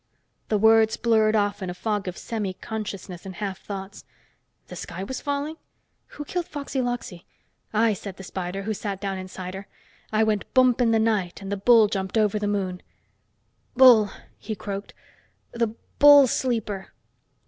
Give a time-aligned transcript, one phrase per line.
[0.49, 4.03] The words blurred off in a fog of semiconsciousness and half thoughts.
[4.65, 5.57] The sky was falling?
[6.17, 7.25] Who killed Foxy Loxy?
[7.71, 9.67] I, said the spider, who sat down insider,
[10.11, 12.81] I went boomp in the night and the bull jumped over the moon....
[13.77, 14.09] "Bull,"
[14.39, 14.95] he croaked.
[15.51, 15.67] "The
[15.99, 16.93] bull sleeper!"